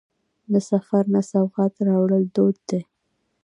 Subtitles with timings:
[0.51, 2.81] د سفر نه سوغات راوړل دود دی.